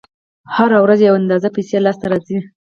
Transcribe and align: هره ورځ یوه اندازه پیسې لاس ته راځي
هره 0.55 0.77
ورځ 0.83 0.99
یوه 1.03 1.17
اندازه 1.21 1.47
پیسې 1.55 1.77
لاس 1.85 1.97
ته 2.01 2.07
راځي 2.11 2.37